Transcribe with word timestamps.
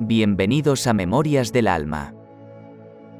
bienvenidos 0.00 0.86
a 0.86 0.92
Memorias 0.92 1.52
del 1.52 1.66
Alma. 1.66 2.14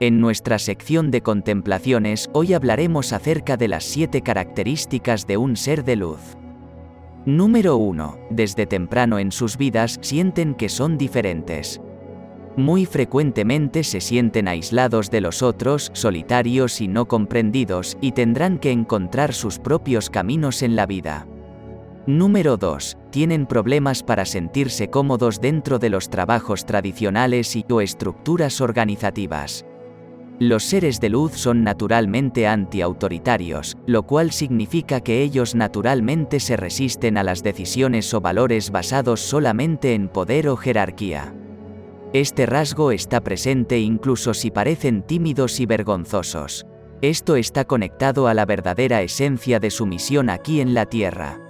En 0.00 0.20
nuestra 0.20 0.58
sección 0.58 1.10
de 1.10 1.22
contemplaciones 1.22 2.28
hoy 2.32 2.52
hablaremos 2.52 3.12
acerca 3.12 3.56
de 3.56 3.68
las 3.68 3.84
siete 3.84 4.22
características 4.22 5.26
de 5.26 5.36
un 5.36 5.56
ser 5.56 5.84
de 5.84 5.96
luz. 5.96 6.36
Número 7.26 7.76
1. 7.76 8.18
Desde 8.30 8.66
temprano 8.66 9.18
en 9.18 9.30
sus 9.30 9.56
vidas 9.56 9.98
sienten 10.02 10.54
que 10.54 10.68
son 10.68 10.98
diferentes. 10.98 11.80
Muy 12.56 12.86
frecuentemente 12.86 13.84
se 13.84 14.00
sienten 14.00 14.48
aislados 14.48 15.10
de 15.10 15.20
los 15.20 15.42
otros, 15.42 15.90
solitarios 15.94 16.80
y 16.80 16.88
no 16.88 17.06
comprendidos, 17.06 17.96
y 18.00 18.12
tendrán 18.12 18.58
que 18.58 18.70
encontrar 18.70 19.32
sus 19.32 19.58
propios 19.58 20.10
caminos 20.10 20.62
en 20.62 20.76
la 20.76 20.86
vida. 20.86 21.26
Número 22.06 22.58
2. 22.58 22.98
Tienen 23.10 23.46
problemas 23.46 24.02
para 24.02 24.26
sentirse 24.26 24.90
cómodos 24.90 25.40
dentro 25.40 25.78
de 25.78 25.88
los 25.88 26.10
trabajos 26.10 26.66
tradicionales 26.66 27.56
y 27.56 27.64
o 27.70 27.80
estructuras 27.80 28.60
organizativas. 28.60 29.64
Los 30.38 30.64
seres 30.64 31.00
de 31.00 31.08
luz 31.08 31.32
son 31.32 31.64
naturalmente 31.64 32.46
anti-autoritarios, 32.46 33.78
lo 33.86 34.02
cual 34.02 34.32
significa 34.32 35.00
que 35.00 35.22
ellos 35.22 35.54
naturalmente 35.54 36.40
se 36.40 36.58
resisten 36.58 37.16
a 37.16 37.22
las 37.22 37.42
decisiones 37.42 38.12
o 38.12 38.20
valores 38.20 38.70
basados 38.70 39.20
solamente 39.20 39.94
en 39.94 40.08
poder 40.08 40.48
o 40.48 40.56
jerarquía. 40.58 41.32
Este 42.12 42.44
rasgo 42.44 42.92
está 42.92 43.22
presente 43.22 43.78
incluso 43.78 44.34
si 44.34 44.50
parecen 44.50 45.02
tímidos 45.04 45.58
y 45.58 45.64
vergonzosos. 45.64 46.66
Esto 47.00 47.36
está 47.36 47.64
conectado 47.64 48.28
a 48.28 48.34
la 48.34 48.44
verdadera 48.44 49.00
esencia 49.00 49.58
de 49.58 49.70
su 49.70 49.86
misión 49.86 50.28
aquí 50.28 50.60
en 50.60 50.74
la 50.74 50.84
Tierra. 50.84 51.43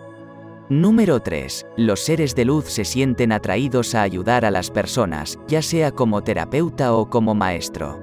Número 0.71 1.21
3. 1.21 1.67
Los 1.77 2.01
seres 2.01 2.35
de 2.35 2.47
luz 2.47 2.65
se 2.65 2.87
sienten 2.87 3.33
atraídos 3.33 3.95
a 3.95 4.01
ayudar 4.01 4.47
a 4.47 4.51
las 4.51 4.71
personas, 4.71 5.39
ya 5.47 5.61
sea 5.61 5.91
como 5.91 6.23
terapeuta 6.23 6.95
o 6.95 7.11
como 7.11 7.35
maestro. 7.35 8.01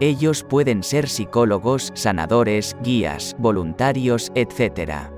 Ellos 0.00 0.44
pueden 0.44 0.82
ser 0.82 1.10
psicólogos, 1.10 1.92
sanadores, 1.94 2.74
guías, 2.82 3.36
voluntarios, 3.38 4.32
etc. 4.34 5.10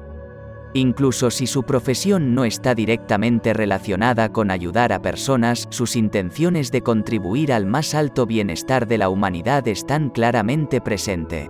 Incluso 0.75 1.31
si 1.31 1.47
su 1.47 1.63
profesión 1.63 2.35
no 2.35 2.45
está 2.45 2.75
directamente 2.75 3.55
relacionada 3.55 4.33
con 4.33 4.51
ayudar 4.51 4.93
a 4.93 5.01
personas, 5.01 5.69
sus 5.71 5.95
intenciones 5.95 6.73
de 6.73 6.83
contribuir 6.83 7.53
al 7.53 7.67
más 7.67 7.95
alto 7.95 8.27
bienestar 8.27 8.89
de 8.89 8.99
la 8.99 9.09
humanidad 9.09 9.69
están 9.69 10.11
claramente 10.11 10.81
presentes. 10.81 11.49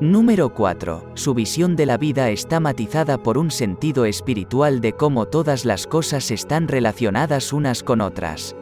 Número 0.00 0.50
4. 0.52 1.12
Su 1.14 1.32
visión 1.32 1.74
de 1.74 1.86
la 1.86 1.96
vida 1.96 2.28
está 2.28 2.60
matizada 2.60 3.16
por 3.16 3.38
un 3.38 3.50
sentido 3.50 4.04
espiritual 4.04 4.82
de 4.82 4.92
cómo 4.92 5.24
todas 5.24 5.64
las 5.64 5.86
cosas 5.86 6.30
están 6.30 6.68
relacionadas 6.68 7.50
unas 7.54 7.82
con 7.82 8.02
otras. 8.02 8.54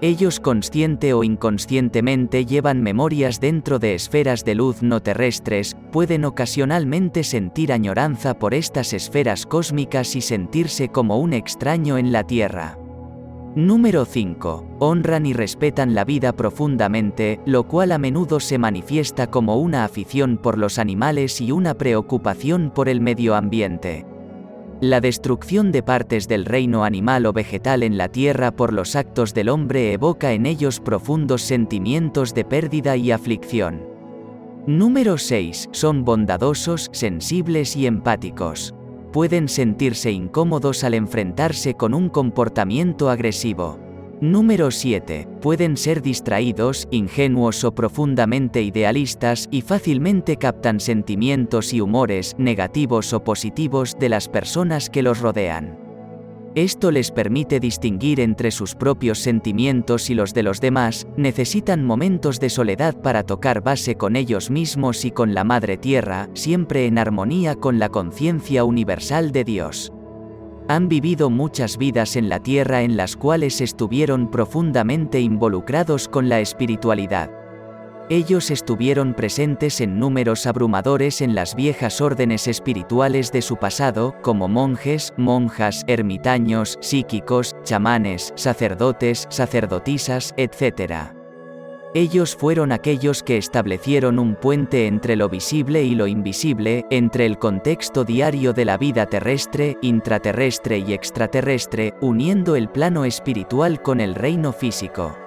Ellos 0.00 0.40
consciente 0.40 1.14
o 1.14 1.22
inconscientemente 1.22 2.46
llevan 2.46 2.82
memorias 2.82 3.38
dentro 3.38 3.78
de 3.78 3.94
esferas 3.94 4.44
de 4.44 4.56
luz 4.56 4.82
no 4.82 5.00
terrestres, 5.00 5.76
pueden 5.92 6.24
ocasionalmente 6.24 7.22
sentir 7.22 7.72
añoranza 7.72 8.36
por 8.36 8.52
estas 8.52 8.92
esferas 8.92 9.46
cósmicas 9.46 10.16
y 10.16 10.20
sentirse 10.20 10.88
como 10.88 11.20
un 11.20 11.32
extraño 11.32 11.96
en 11.96 12.10
la 12.10 12.24
Tierra. 12.24 12.76
Número 13.56 14.04
5. 14.04 14.76
Honran 14.80 15.24
y 15.24 15.32
respetan 15.32 15.94
la 15.94 16.04
vida 16.04 16.34
profundamente, 16.34 17.40
lo 17.46 17.66
cual 17.66 17.92
a 17.92 17.96
menudo 17.96 18.38
se 18.38 18.58
manifiesta 18.58 19.28
como 19.28 19.56
una 19.56 19.82
afición 19.86 20.36
por 20.36 20.58
los 20.58 20.78
animales 20.78 21.40
y 21.40 21.52
una 21.52 21.72
preocupación 21.72 22.70
por 22.70 22.90
el 22.90 23.00
medio 23.00 23.34
ambiente. 23.34 24.04
La 24.82 25.00
destrucción 25.00 25.72
de 25.72 25.82
partes 25.82 26.28
del 26.28 26.44
reino 26.44 26.84
animal 26.84 27.24
o 27.24 27.32
vegetal 27.32 27.82
en 27.82 27.96
la 27.96 28.10
tierra 28.10 28.50
por 28.50 28.74
los 28.74 28.94
actos 28.94 29.32
del 29.32 29.48
hombre 29.48 29.94
evoca 29.94 30.34
en 30.34 30.44
ellos 30.44 30.78
profundos 30.78 31.40
sentimientos 31.40 32.34
de 32.34 32.44
pérdida 32.44 32.98
y 32.98 33.10
aflicción. 33.10 33.88
Número 34.66 35.16
6. 35.16 35.70
Son 35.72 36.04
bondadosos, 36.04 36.90
sensibles 36.92 37.74
y 37.74 37.86
empáticos 37.86 38.75
pueden 39.16 39.48
sentirse 39.48 40.10
incómodos 40.10 40.84
al 40.84 40.92
enfrentarse 40.92 41.72
con 41.72 41.94
un 41.94 42.10
comportamiento 42.10 43.08
agresivo. 43.08 43.78
Número 44.20 44.70
7. 44.70 45.26
Pueden 45.40 45.78
ser 45.78 46.02
distraídos, 46.02 46.86
ingenuos 46.90 47.64
o 47.64 47.74
profundamente 47.74 48.60
idealistas 48.60 49.48
y 49.50 49.62
fácilmente 49.62 50.36
captan 50.36 50.80
sentimientos 50.80 51.72
y 51.72 51.80
humores 51.80 52.34
negativos 52.36 53.14
o 53.14 53.24
positivos 53.24 53.96
de 53.98 54.10
las 54.10 54.28
personas 54.28 54.90
que 54.90 55.02
los 55.02 55.18
rodean. 55.20 55.85
Esto 56.56 56.90
les 56.90 57.10
permite 57.10 57.60
distinguir 57.60 58.18
entre 58.18 58.50
sus 58.50 58.74
propios 58.74 59.18
sentimientos 59.18 60.08
y 60.08 60.14
los 60.14 60.32
de 60.32 60.42
los 60.42 60.58
demás, 60.58 61.06
necesitan 61.14 61.84
momentos 61.84 62.40
de 62.40 62.48
soledad 62.48 62.98
para 63.02 63.24
tocar 63.24 63.62
base 63.62 63.96
con 63.96 64.16
ellos 64.16 64.50
mismos 64.50 65.04
y 65.04 65.10
con 65.10 65.34
la 65.34 65.44
Madre 65.44 65.76
Tierra, 65.76 66.30
siempre 66.32 66.86
en 66.86 66.96
armonía 66.96 67.56
con 67.56 67.78
la 67.78 67.90
conciencia 67.90 68.64
universal 68.64 69.32
de 69.32 69.44
Dios. 69.44 69.92
Han 70.66 70.88
vivido 70.88 71.28
muchas 71.28 71.76
vidas 71.76 72.16
en 72.16 72.30
la 72.30 72.42
Tierra 72.42 72.80
en 72.80 72.96
las 72.96 73.16
cuales 73.16 73.60
estuvieron 73.60 74.30
profundamente 74.30 75.20
involucrados 75.20 76.08
con 76.08 76.30
la 76.30 76.40
espiritualidad. 76.40 77.45
Ellos 78.08 78.52
estuvieron 78.52 79.14
presentes 79.14 79.80
en 79.80 79.98
números 79.98 80.46
abrumadores 80.46 81.20
en 81.20 81.34
las 81.34 81.56
viejas 81.56 82.00
órdenes 82.00 82.46
espirituales 82.46 83.32
de 83.32 83.42
su 83.42 83.56
pasado, 83.56 84.14
como 84.22 84.46
monjes, 84.46 85.12
monjas, 85.16 85.82
ermitaños, 85.88 86.78
psíquicos, 86.80 87.56
chamanes, 87.64 88.32
sacerdotes, 88.36 89.26
sacerdotisas, 89.28 90.34
etc. 90.36 91.14
Ellos 91.94 92.36
fueron 92.36 92.70
aquellos 92.70 93.24
que 93.24 93.38
establecieron 93.38 94.20
un 94.20 94.36
puente 94.36 94.86
entre 94.86 95.16
lo 95.16 95.28
visible 95.28 95.82
y 95.82 95.96
lo 95.96 96.06
invisible, 96.06 96.84
entre 96.90 97.26
el 97.26 97.38
contexto 97.38 98.04
diario 98.04 98.52
de 98.52 98.66
la 98.66 98.78
vida 98.78 99.06
terrestre, 99.06 99.78
intraterrestre 99.82 100.78
y 100.78 100.92
extraterrestre, 100.92 101.94
uniendo 102.00 102.54
el 102.54 102.68
plano 102.68 103.04
espiritual 103.04 103.82
con 103.82 104.00
el 104.00 104.14
reino 104.14 104.52
físico 104.52 105.25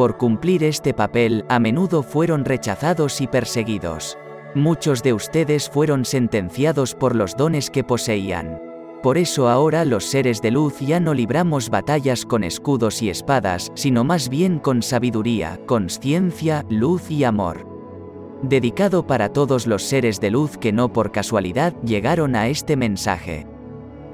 por 0.00 0.16
cumplir 0.16 0.64
este 0.64 0.94
papel, 0.94 1.44
a 1.50 1.58
menudo 1.58 2.02
fueron 2.02 2.46
rechazados 2.46 3.20
y 3.20 3.26
perseguidos. 3.26 4.16
Muchos 4.54 5.02
de 5.02 5.12
ustedes 5.12 5.68
fueron 5.68 6.06
sentenciados 6.06 6.94
por 6.94 7.14
los 7.14 7.36
dones 7.36 7.68
que 7.68 7.84
poseían. 7.84 8.62
Por 9.02 9.18
eso 9.18 9.50
ahora 9.50 9.84
los 9.84 10.06
seres 10.06 10.40
de 10.40 10.52
luz 10.52 10.80
ya 10.80 11.00
no 11.00 11.12
libramos 11.12 11.68
batallas 11.68 12.24
con 12.24 12.44
escudos 12.44 13.02
y 13.02 13.10
espadas, 13.10 13.72
sino 13.74 14.02
más 14.02 14.30
bien 14.30 14.58
con 14.58 14.82
sabiduría, 14.82 15.60
conciencia, 15.66 16.64
luz 16.70 17.10
y 17.10 17.24
amor. 17.24 17.66
Dedicado 18.42 19.06
para 19.06 19.28
todos 19.28 19.66
los 19.66 19.82
seres 19.82 20.18
de 20.18 20.30
luz 20.30 20.56
que 20.56 20.72
no 20.72 20.90
por 20.90 21.12
casualidad 21.12 21.74
llegaron 21.82 22.36
a 22.36 22.48
este 22.48 22.74
mensaje. 22.74 23.49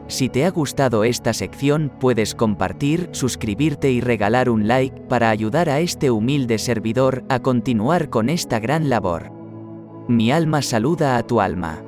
Si 0.08 0.28
te 0.28 0.44
ha 0.44 0.50
gustado 0.50 1.02
esta 1.02 1.32
sección, 1.32 1.90
puedes 1.98 2.34
compartir, 2.34 3.08
suscribirte 3.12 3.90
y 3.90 4.00
regalar 4.00 4.48
un 4.48 4.68
like 4.68 5.00
para 5.08 5.30
ayudar 5.30 5.68
a 5.68 5.80
este 5.80 6.10
humilde 6.10 6.58
servidor 6.58 7.24
a 7.28 7.40
continuar 7.40 8.08
con 8.08 8.28
esta 8.28 8.60
gran 8.60 8.88
labor. 8.88 9.32
Mi 10.08 10.30
alma 10.30 10.62
saluda 10.62 11.16
a 11.16 11.24
tu 11.24 11.40
alma. 11.40 11.85